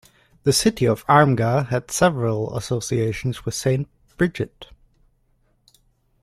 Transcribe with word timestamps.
The 0.45 0.51
city 0.51 0.85
of 0.87 1.05
Armagh 1.07 1.67
had 1.67 1.91
several 1.91 2.57
associations 2.57 3.45
with 3.45 3.53
Saint 3.53 3.87
Brigid. 4.17 4.49